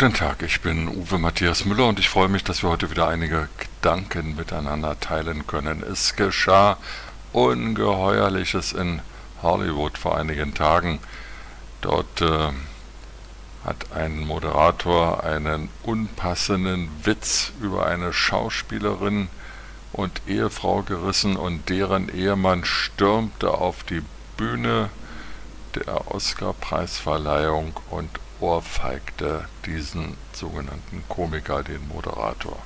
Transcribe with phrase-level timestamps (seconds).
[0.00, 3.08] Guten Tag, ich bin Uwe Matthias Müller und ich freue mich, dass wir heute wieder
[3.08, 5.82] einige Gedanken miteinander teilen können.
[5.82, 6.76] Es geschah
[7.32, 9.00] Ungeheuerliches in
[9.42, 11.00] Hollywood vor einigen Tagen.
[11.80, 12.52] Dort äh,
[13.64, 19.26] hat ein Moderator einen unpassenden Witz über eine Schauspielerin
[19.92, 24.04] und Ehefrau gerissen und deren Ehemann stürmte auf die
[24.36, 24.90] Bühne
[25.74, 28.10] der Oscar-Preisverleihung und
[28.40, 32.58] ohrfeigte diesen sogenannten Komiker, den Moderator.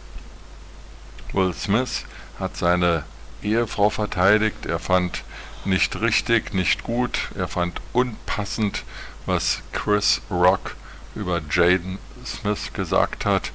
[1.32, 2.04] Will Smith
[2.38, 3.04] hat seine
[3.42, 5.24] Ehefrau verteidigt, er fand
[5.64, 8.84] nicht richtig, nicht gut, er fand unpassend,
[9.26, 10.76] was Chris Rock
[11.14, 13.52] über Jaden Smith gesagt hat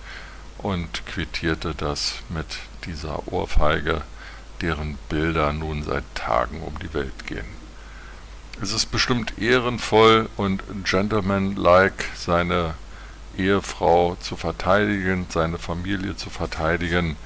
[0.58, 2.46] und quittierte das mit
[2.86, 4.02] dieser Ohrfeige,
[4.62, 7.67] deren Bilder nun seit Tagen um die Welt gehen.
[8.60, 12.74] Es ist bestimmt ehrenvoll und gentlemanlike, seine
[13.38, 17.18] Ehefrau zu verteidigen, seine Familie zu verteidigen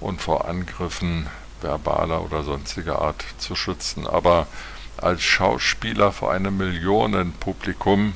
[0.00, 1.28] und vor Angriffen
[1.60, 4.04] verbaler oder sonstiger Art zu schützen.
[4.04, 4.48] Aber
[4.96, 8.14] als Schauspieler vor einem Millionenpublikum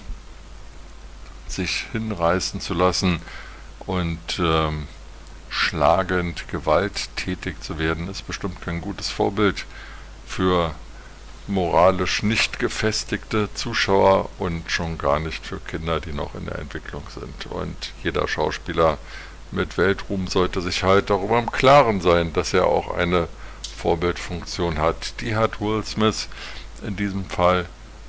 [1.47, 3.20] sich hinreißen zu lassen
[3.86, 4.89] und ähm,
[5.48, 9.64] schlagend, gewalttätig zu werden, ist bestimmt kein gutes Vorbild
[10.27, 10.75] für
[11.46, 17.02] moralisch nicht gefestigte Zuschauer und schon gar nicht für Kinder, die noch in der Entwicklung
[17.08, 17.46] sind.
[17.46, 18.98] Und jeder Schauspieler
[19.50, 23.28] mit Weltruhm sollte sich halt darüber im Klaren sein, dass er auch eine
[23.76, 25.20] Vorbildfunktion hat.
[25.20, 26.28] Die hat Will Smith
[26.82, 27.66] in diesem Fall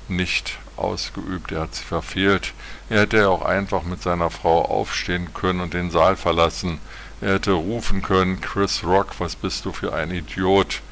[0.08, 2.52] nicht ausgeübt, er hat sie verfehlt.
[2.88, 6.78] Er hätte ja auch einfach mit seiner Frau aufstehen können und den Saal verlassen.
[7.20, 10.82] Er hätte rufen können, Chris Rock, was bist du für ein Idiot?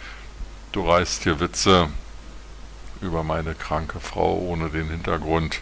[0.73, 1.89] Du reißt hier Witze,
[3.05, 5.61] über meine kranke Frau, ohne den Hintergrund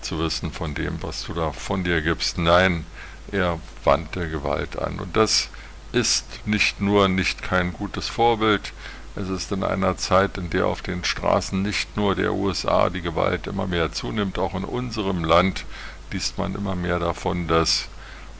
[0.00, 2.38] zu wissen von dem, was du da von dir gibst.
[2.38, 2.84] Nein,
[3.30, 4.98] er wandte Gewalt an.
[4.98, 5.48] Und das
[5.92, 8.72] ist nicht nur nicht kein gutes Vorbild,
[9.16, 13.02] es ist in einer Zeit, in der auf den Straßen nicht nur der USA die
[13.02, 15.64] Gewalt immer mehr zunimmt, auch in unserem Land
[16.12, 17.88] liest man immer mehr davon, dass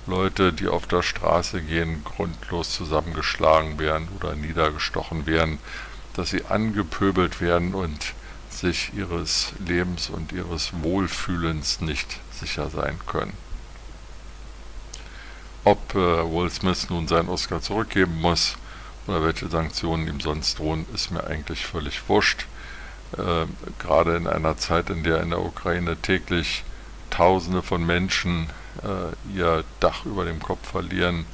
[0.06, 5.58] Leute, die auf der Straße gehen, grundlos zusammengeschlagen werden oder niedergestochen werden,
[6.14, 8.14] dass sie angepöbelt werden und
[8.60, 13.32] sich ihres Lebens und ihres Wohlfühlens nicht sicher sein können.
[15.64, 18.56] Ob äh, Will Smith nun seinen Oscar zurückgeben muss
[19.06, 22.46] oder welche Sanktionen ihm sonst drohen, ist mir eigentlich völlig wurscht.
[23.16, 23.46] Äh,
[23.78, 26.64] gerade in einer Zeit, in der in der Ukraine täglich
[27.10, 28.48] Tausende von Menschen
[28.82, 31.26] äh, ihr Dach über dem Kopf verlieren,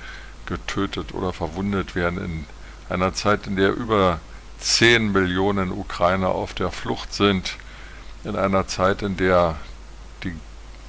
[0.47, 2.47] getötet oder verwundet werden, in
[2.88, 4.20] einer Zeit, in der über
[4.58, 7.56] 10 Millionen Ukrainer auf der Flucht sind,
[8.24, 9.56] in einer Zeit, in der
[10.24, 10.34] die,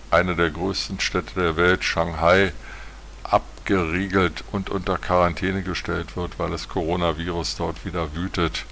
[0.09, 2.51] eine der größten Städte der Welt, Shanghai,
[3.23, 8.65] abgeriegelt und unter Quarantäne gestellt wird, weil das Coronavirus dort wieder wütet,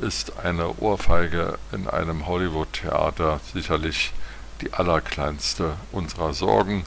[0.00, 4.12] ist eine Ohrfeige in einem Hollywood-Theater sicherlich
[4.60, 6.84] die allerkleinste unserer Sorgen.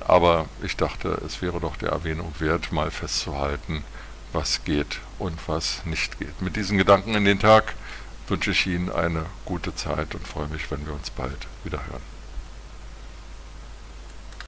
[0.00, 3.84] Aber ich dachte, es wäre doch der Erwähnung wert, mal festzuhalten,
[4.32, 6.40] was geht und was nicht geht.
[6.40, 7.74] Mit diesen Gedanken in den Tag
[8.28, 12.19] wünsche ich Ihnen eine gute Zeit und freue mich, wenn wir uns bald wieder hören.